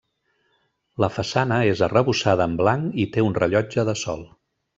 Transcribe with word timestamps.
La 1.03 1.09
façana 1.17 1.59
és 1.73 1.83
arrebossada 1.89 2.49
en 2.51 2.57
blanc 2.63 2.99
i 3.05 3.07
té 3.17 3.27
un 3.27 3.37
rellotge 3.41 3.87
de 3.93 3.97
sol. 4.07 4.27